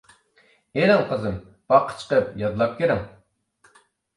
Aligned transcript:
-ئېلىڭ، 0.07 1.03
قىزىم، 1.11 1.35
باغقا 1.73 1.99
چىقىپ 1.99 2.33
يادلاپ 2.45 2.75
كىرىڭ. 2.81 3.05